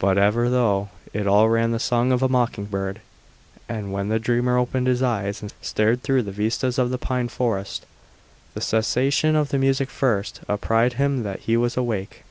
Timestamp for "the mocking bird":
2.18-3.00